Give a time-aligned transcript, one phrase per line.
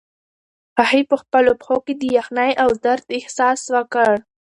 [0.81, 4.11] هغې په خپلو پښو کې د یخنۍ او درد احساس وکړ.